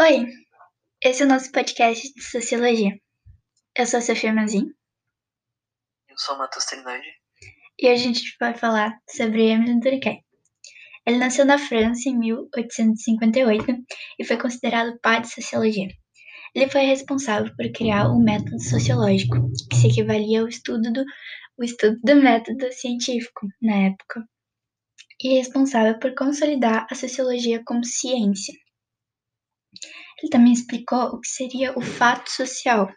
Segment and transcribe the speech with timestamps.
[0.00, 0.26] Oi,
[1.04, 2.98] esse é o nosso podcast de Sociologia.
[3.76, 4.64] Eu sou a Sofia Mazin.
[6.08, 7.06] Eu sou o Matheus Trindade.
[7.78, 10.22] E hoje a gente vai falar sobre Emile Durkheim.
[11.06, 13.66] Ele nasceu na França em 1858
[14.18, 15.88] e foi considerado pai de Sociologia.
[16.54, 19.36] Ele foi responsável por criar o método sociológico,
[19.68, 21.04] que se equivalia ao estudo do,
[21.58, 24.26] o estudo do método científico na época,
[25.22, 28.54] e responsável por consolidar a sociologia como ciência.
[30.20, 32.88] Ele também explicou o que seria o fato social.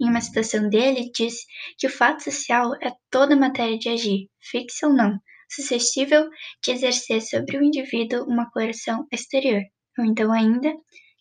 [0.00, 1.46] Em uma citação dele, disse
[1.78, 5.18] que o fato social é toda matéria de agir, fixa ou não,
[5.50, 6.28] suscetível
[6.62, 9.62] de exercer sobre o indivíduo uma coerção exterior,
[9.98, 10.72] ou então ainda,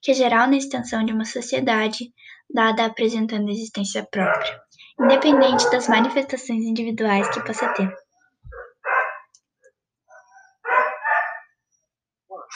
[0.01, 2.11] que é geral na extensão de uma sociedade,
[2.53, 4.59] dada apresentando existência própria,
[4.99, 7.89] independente das manifestações individuais que possa ter.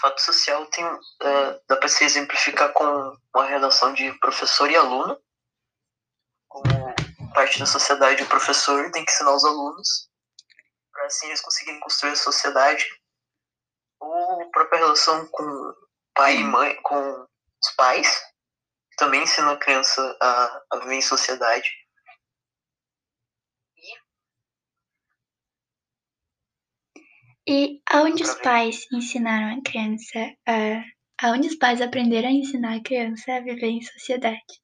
[0.04, 5.18] Fato social tem, uh, dá para se exemplificar com uma relação de professor e aluno.
[6.50, 10.10] Como parte da sociedade, o professor tem que ensinar os alunos,
[10.92, 12.86] para assim eles conseguirem construir a sociedade.
[14.02, 15.74] Ou a própria relação com
[16.14, 17.26] pai e mãe, com
[17.64, 18.22] os pais,
[18.98, 21.70] também ensinam a criança a, a viver em sociedade.
[27.48, 30.84] E aonde os pais ensinaram a criança a.
[31.22, 34.62] Aonde os pais aprenderam a ensinar a criança a viver em sociedade?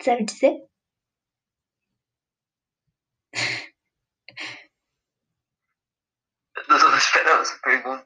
[0.00, 0.68] Sabe dizer?
[6.56, 8.04] Eu tô esperando essa pergunta.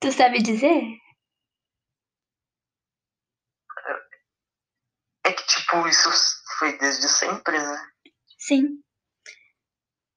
[0.00, 0.82] Tu sabe dizer?
[5.24, 6.10] É que, tipo, isso
[6.58, 7.90] foi desde sempre, né?
[8.40, 8.80] Sim.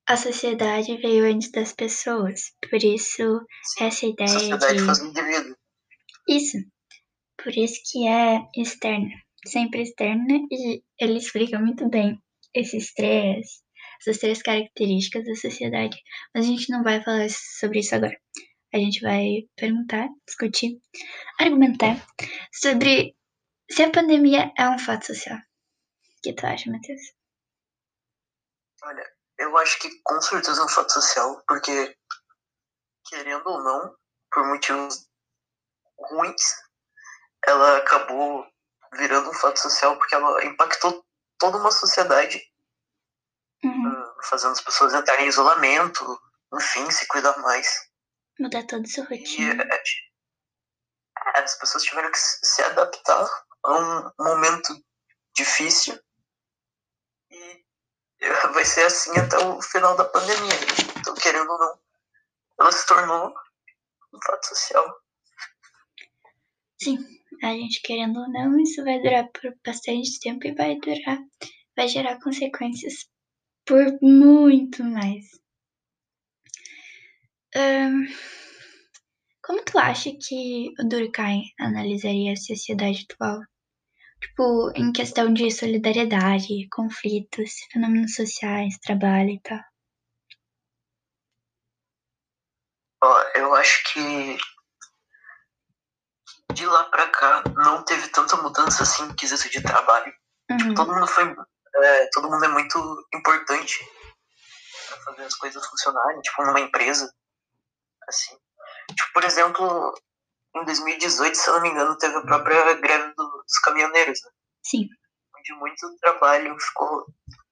[0.08, 3.46] A sociedade veio antes das pessoas, por isso
[3.80, 4.86] essa ideia sociedade de...
[4.86, 5.56] faz o indivíduo.
[6.28, 6.58] Isso.
[7.42, 9.14] Por isso que é externa,
[9.46, 12.18] sempre externa, e ele explica muito bem
[12.54, 13.62] esses três,
[14.00, 15.98] essas três características da sociedade.
[16.34, 18.18] Mas a gente não vai falar sobre isso agora.
[18.74, 20.80] A gente vai perguntar, discutir,
[21.40, 22.06] argumentar
[22.52, 23.16] sobre
[23.70, 25.38] se a pandemia é um fato social.
[25.38, 27.02] O que tu acha, Matheus?
[28.84, 31.98] Olha, eu acho que com certeza é um fato social, porque,
[33.08, 33.98] querendo ou não,
[34.32, 35.08] por motivos
[35.98, 36.44] ruins,
[37.46, 38.46] ela acabou
[38.94, 41.06] virando um fato social porque ela impactou
[41.38, 42.42] toda uma sociedade,
[43.64, 43.94] Uhum.
[43.94, 46.20] uh, fazendo as pessoas entrarem em isolamento,
[46.54, 47.66] enfim, se cuidar mais.
[48.38, 49.64] Mudar toda a sua E rotina.
[49.64, 49.84] é,
[51.40, 53.26] as pessoas tiveram que se adaptar
[53.64, 54.74] a um momento
[55.34, 55.98] difícil
[58.54, 60.54] vai ser assim até o final da pandemia.
[61.00, 61.80] Então, querendo ou não,
[62.60, 63.34] ela se tornou
[64.14, 65.02] um fato social.
[66.82, 66.98] Sim,
[67.42, 71.20] a gente querendo ou não, isso vai durar por bastante tempo e vai durar,
[71.76, 73.10] vai gerar consequências
[73.66, 75.26] por muito mais.
[79.44, 83.42] Como tu acha que o Durkheim analisaria a sociedade atual?
[84.24, 89.60] Tipo, em questão de solidariedade, conflitos, fenômenos sociais, trabalho e tal.
[93.04, 94.38] Ó, eu acho que
[96.54, 100.14] de lá pra cá não teve tanta mudança assim no quesito de trabalho.
[100.50, 100.74] Uhum.
[100.74, 101.26] Todo mundo foi.
[101.76, 103.78] é, todo mundo é muito importante
[104.88, 107.14] pra fazer as coisas funcionarem, tipo, numa empresa.
[108.08, 108.38] Assim.
[108.96, 109.94] Tipo, por exemplo,
[110.56, 114.32] em 2018, se eu não me engano, teve a própria greve do- dos caminhoneiros, né?
[114.64, 114.88] Sim,
[115.38, 117.06] Onde muito trabalho ficou,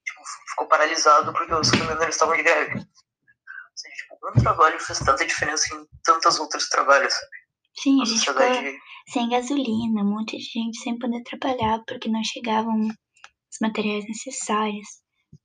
[0.05, 2.75] tipo, ficou paralisado porque os caminhoneiros estavam de greve.
[2.79, 2.85] Ou
[3.75, 7.31] seja, tipo, um trabalho fez tanta diferença em tantos outros trabalhos, sabe?
[7.77, 8.79] sim, a A gente sociedade.
[9.09, 14.87] sem gasolina, um monte de gente sem poder trabalhar porque não chegavam os materiais necessários.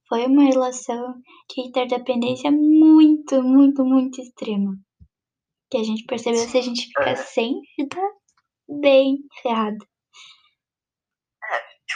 [0.08, 1.14] Foi uma relação
[1.50, 4.72] de interdependência muito, muito, muito extrema.
[5.68, 7.16] Que a gente percebeu se a gente ficar É.
[7.16, 7.54] sem,
[7.90, 8.00] tá
[8.68, 9.84] bem ferrado.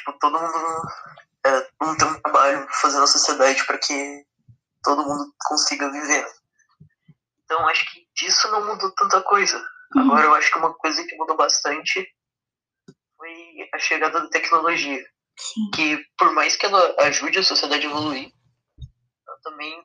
[0.00, 0.82] Tipo, todo mundo
[1.44, 4.24] é, não tem um trabalho fazendo a sociedade para que
[4.82, 6.26] todo mundo consiga viver.
[7.44, 9.58] Então, acho que disso não mudou tanta coisa.
[9.94, 10.02] Uhum.
[10.02, 12.06] Agora, eu acho que uma coisa que mudou bastante
[13.16, 15.04] foi a chegada da tecnologia.
[15.38, 18.32] Sim, Que, por mais que ela ajude a sociedade a evoluir,
[19.26, 19.82] ela também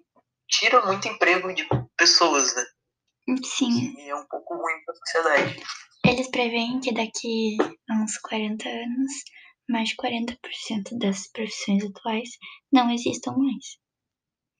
[0.47, 1.67] tira muito emprego de
[1.97, 2.65] pessoas, né?
[3.43, 3.95] sim.
[3.97, 5.63] E é um pouco ruim para a sociedade.
[6.05, 7.57] Eles preveem que daqui
[7.89, 9.11] a uns 40 anos,
[9.69, 12.29] mais de 40% das profissões atuais
[12.71, 13.77] não existam mais.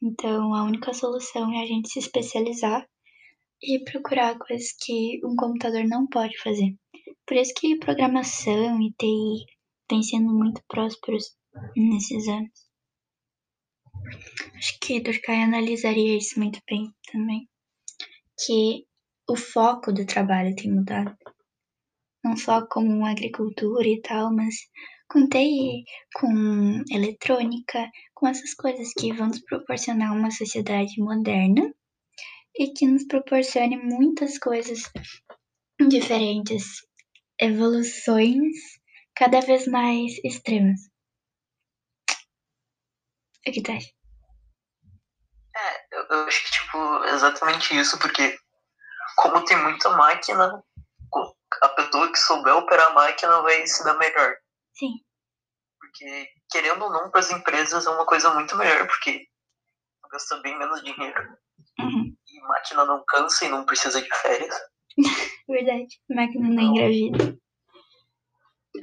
[0.02, 2.88] Então, a única solução é a gente se especializar
[3.62, 6.76] e procurar coisas que um computador não pode fazer.
[7.26, 9.46] Por isso que programação e TI
[9.88, 11.36] têm sendo muito prósperos
[11.76, 12.66] nesses anos.
[14.56, 17.50] Acho que Durkheim analisaria isso muito bem também.
[18.46, 18.86] Que
[19.28, 21.16] o foco do trabalho tem mudado.
[22.24, 24.56] Não só com agricultura e tal, mas
[25.16, 31.74] com TI, com eletrônica, com essas coisas que vão nos proporcionar uma sociedade moderna
[32.54, 34.92] e que nos proporcione muitas coisas
[35.88, 36.82] diferentes,
[37.40, 38.58] evoluções
[39.16, 40.82] cada vez mais extremas.
[43.48, 43.88] O que tu acha?
[45.56, 48.38] É, eu, eu acho que, tipo, exatamente isso, porque
[49.16, 50.62] como tem muita máquina,
[51.62, 54.36] a pessoa que souber operar a máquina vai se dar melhor.
[54.78, 54.94] Sim.
[55.80, 59.28] Porque, querendo ou não, para as empresas é uma coisa muito melhor, porque
[60.12, 61.38] gasta bem menos dinheiro.
[61.80, 62.16] Uhum.
[62.28, 64.56] E máquina não cansa e não precisa de férias.
[65.48, 66.02] Verdade.
[66.10, 67.38] Máquina não engravida.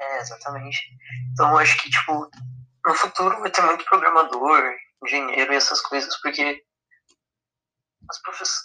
[0.01, 0.79] É, exatamente.
[1.33, 2.31] Então eu acho que, tipo,
[2.87, 4.75] no futuro vai ter muito programador,
[5.05, 6.65] engenheiro e essas coisas, porque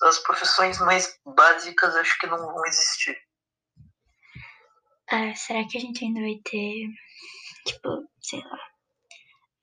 [0.04, 3.18] as profissões mais básicas acho que não vão existir.
[5.10, 6.88] Ah, será que a gente ainda vai ter,
[7.66, 7.90] tipo,
[8.22, 8.60] sei lá,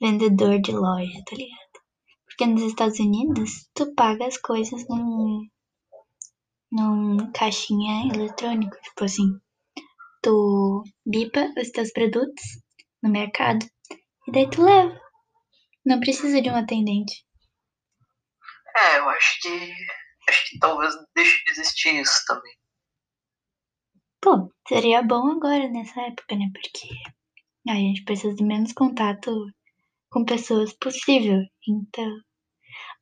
[0.00, 1.64] vendedor de loja, tá ligado?
[2.25, 5.46] Porque nos Estados Unidos, tu paga as coisas num,
[6.73, 9.38] num caixinha eletrônico, tipo assim,
[10.23, 12.44] tu bipa os teus produtos
[13.02, 13.64] no mercado
[14.26, 14.99] e daí tu leva.
[15.85, 17.26] Não precisa de um atendente.
[18.76, 19.73] É, eu acho que.
[20.26, 22.55] Acho que talvez deixe de existir isso também.
[24.25, 26.50] Pô, seria bom agora nessa época, né?
[26.50, 26.88] Porque
[27.69, 29.31] a gente precisa de menos contato
[30.11, 31.43] com pessoas possível.
[31.69, 32.11] Então.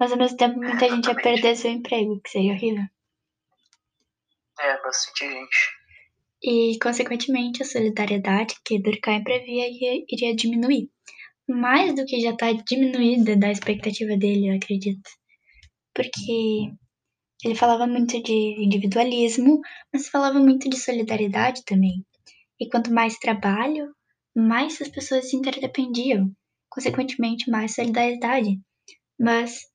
[0.01, 2.83] Mas ao mesmo tempo muita gente ia perder seu emprego, que seria horrível.
[4.59, 5.71] É, bastante gente.
[6.43, 10.91] E, consequentemente, a solidariedade que Durkheim previa iria, iria diminuir.
[11.49, 15.09] Mais do que já está diminuída da expectativa dele, eu acredito.
[15.95, 16.73] Porque
[17.45, 19.61] ele falava muito de individualismo,
[19.93, 22.05] mas falava muito de solidariedade também.
[22.61, 23.93] E quanto mais trabalho,
[24.35, 26.31] mais as pessoas se interdependiam.
[26.69, 28.61] Consequentemente, mais solidariedade.
[29.19, 29.67] Mas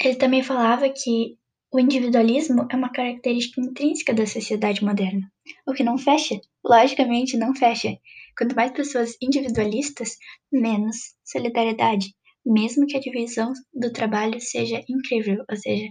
[0.00, 1.38] ele também falava que
[1.72, 5.30] o individualismo é uma característica intrínseca da sociedade moderna,
[5.66, 7.98] o que não fecha, logicamente não fecha.
[8.36, 10.16] Quanto mais pessoas individualistas,
[10.50, 12.14] menos solidariedade,
[12.46, 15.44] mesmo que a divisão do trabalho seja incrível.
[15.50, 15.90] Ou seja,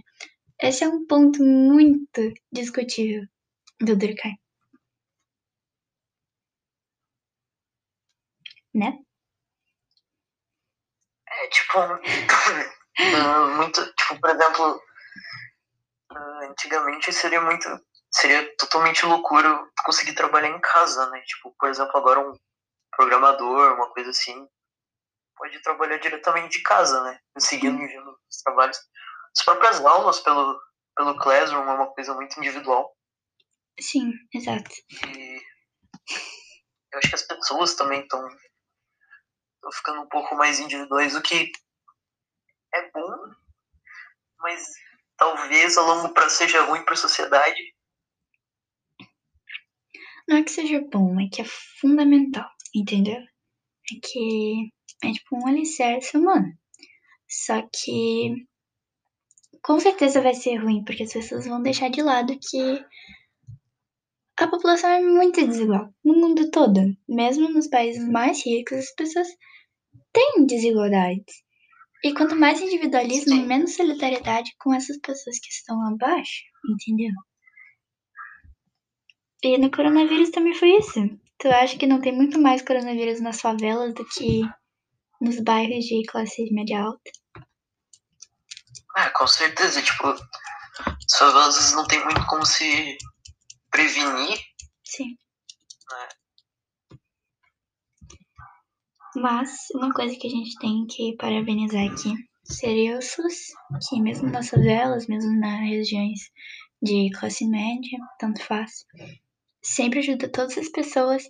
[0.62, 3.22] esse é um ponto muito discutível
[3.80, 4.36] do Durkheim.
[8.74, 8.98] Né?
[11.28, 11.78] É, tipo,
[13.56, 14.80] muito, tipo, por exemplo,
[16.50, 17.68] antigamente seria muito,
[18.10, 21.20] seria totalmente loucura conseguir trabalhar em casa, né?
[21.22, 22.34] Tipo, por exemplo, agora um
[22.96, 24.48] programador, uma coisa assim,
[25.36, 27.20] pode trabalhar diretamente de casa, né?
[27.38, 27.82] Seguindo
[28.28, 28.78] os trabalhos.
[29.36, 30.58] As próprias aulas pelo,
[30.96, 32.96] pelo Classroom é uma coisa muito individual.
[33.78, 34.70] Sim, exato.
[35.06, 35.36] E
[36.92, 38.26] eu acho que as pessoas também estão
[39.74, 41.50] ficando um pouco mais individuais, o que
[42.72, 43.30] é bom,
[44.38, 44.66] mas
[45.16, 47.74] talvez a longo prazo seja ruim para a sociedade.
[50.28, 53.20] Não é que seja bom, é que é fundamental, entendeu?
[53.20, 54.72] É que
[55.02, 56.52] é tipo um alicerce humano.
[57.28, 58.46] Só que
[59.62, 62.84] com certeza vai ser ruim, porque as pessoas vão deixar de lado que
[64.38, 66.80] a população é muito desigual no mundo todo.
[67.08, 69.28] Mesmo nos países mais ricos, as pessoas
[70.12, 71.42] têm desigualdades.
[72.04, 77.10] E quanto mais individualismo, menos solidariedade com essas pessoas que estão abaixo, entendeu?
[79.42, 81.00] E no coronavírus também foi isso.
[81.38, 84.42] Tu acha que não tem muito mais coronavírus nas favelas do que
[85.20, 87.10] nos bairros de classe média alta?
[88.96, 89.82] É, com certeza.
[89.82, 92.96] Tipo, as favelas não tem muito como se
[93.70, 94.38] prevenir.
[94.84, 95.16] Sim.
[95.90, 96.96] Né?
[99.16, 102.12] Mas uma coisa que a gente tem que parabenizar aqui
[102.44, 103.52] seria o SUS,
[103.88, 106.20] que mesmo nas favelas, mesmo nas regiões
[106.82, 108.84] de classe média, tanto faz,
[109.62, 111.24] sempre ajuda todas as pessoas.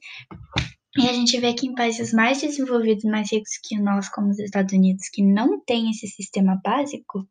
[0.99, 4.39] E a gente vê que em países mais desenvolvidos, mais ricos que nós, como os
[4.39, 7.29] Estados Unidos, que não tem esse sistema básico,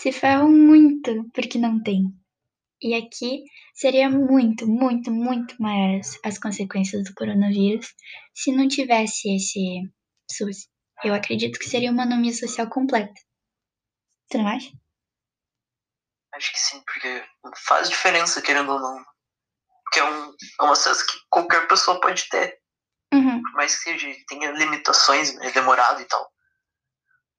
[0.00, 2.12] se ferram muito porque não tem.
[2.82, 7.94] E aqui seria muito, muito, muito maiores as consequências do coronavírus
[8.34, 9.82] se não tivesse esse
[10.28, 10.68] SUS.
[11.04, 13.14] Eu acredito que seria uma anomia social completa.
[14.26, 14.70] Você não acha?
[16.34, 17.24] Acho que sim, porque
[17.66, 19.04] faz diferença, querendo ou não.
[19.84, 22.61] Porque é um, é um acesso que qualquer pessoa pode ter.
[23.12, 23.42] Uhum.
[23.42, 26.32] Por mais que seja, tenha limitações, é demorado e tal.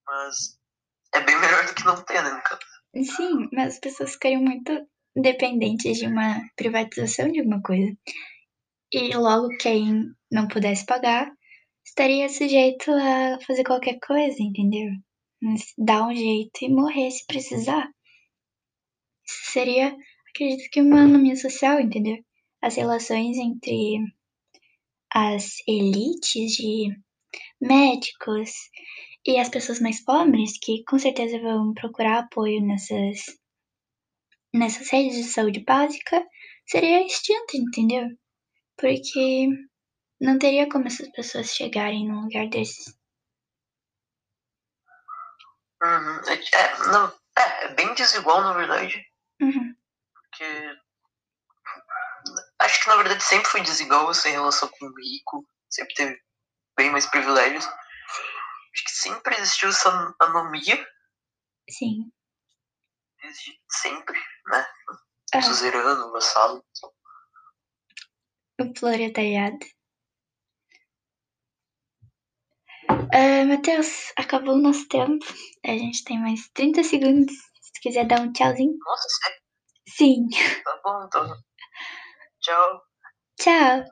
[0.05, 0.59] Mas
[1.15, 2.61] é bem melhor do que não ter, né, no caso.
[3.15, 7.95] Sim, mas as pessoas ficariam muito dependentes de uma privatização de alguma coisa.
[8.91, 11.31] E logo quem não pudesse pagar
[11.85, 14.91] estaria sujeito a fazer qualquer coisa, entendeu?
[15.77, 17.89] Dar um jeito e morrer se precisar.
[19.25, 19.95] Isso seria,
[20.29, 22.17] acredito que, uma anomia social, entendeu?
[22.61, 23.97] As relações entre
[25.13, 26.95] as elites de
[27.61, 28.51] médicos
[29.25, 33.37] e as pessoas mais pobres, que com certeza vão procurar apoio nessas,
[34.53, 36.25] nessas redes de saúde básica,
[36.65, 38.07] seria extinto, entendeu?
[38.77, 39.47] Porque
[40.19, 42.97] não teria como essas pessoas chegarem num lugar desses.
[45.83, 46.21] Uhum.
[46.27, 49.05] É, é, não, é, é bem desigual, na verdade.
[49.41, 49.75] Uhum.
[50.13, 50.82] Porque.
[52.63, 55.45] Acho que na verdade sempre foi desigual essa relação com o rico.
[55.69, 56.21] Sempre teve
[56.77, 57.65] bem mais privilégios.
[57.65, 60.87] Acho que sempre existiu essa anomia.
[61.69, 62.09] Sim.
[63.21, 64.17] Desde sempre,
[64.47, 64.65] né?
[65.35, 66.65] O suzerano, o vassalo.
[68.61, 69.57] o proletariado.
[72.89, 75.25] Ah, Matheus, acabou o nosso tempo.
[75.65, 77.35] A gente tem mais 30 segundos.
[77.61, 78.77] Se quiser dar um tchauzinho.
[78.85, 79.41] Nossa, sério?
[79.87, 80.27] Sim.
[80.63, 81.43] Tá bom, então.
[82.43, 82.79] so
[83.39, 83.85] chao.